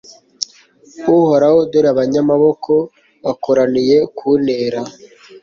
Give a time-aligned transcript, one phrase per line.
[1.15, 2.71] uhoraho, dore abanyamaboko
[3.23, 4.79] bakoraniye kuntera